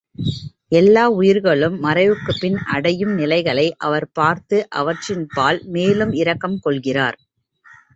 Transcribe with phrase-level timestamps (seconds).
[0.71, 7.19] எல்லாவுயிர்களும் மறைவுக்குப்பின் அடையும் நிலைகளை அவர் பார்த்து அவற்றின்பால் மேலும் இரக்கம் கொள்கிறார்.